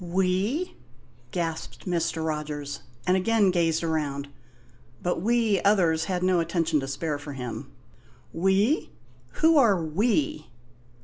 "We?" 0.03 0.77
gasped 1.29 1.85
Mr. 1.85 2.25
Rogers, 2.25 2.81
and 3.05 3.15
again 3.15 3.51
gazed 3.51 3.83
around; 3.83 4.29
but 4.99 5.21
we 5.21 5.61
others 5.61 6.05
had 6.05 6.23
no 6.23 6.39
attention 6.39 6.79
to 6.79 6.87
spare 6.87 7.19
for 7.19 7.33
him. 7.33 7.71
"We? 8.33 8.89
Who 9.43 9.59
are 9.59 9.79
'we'?" 9.79 10.47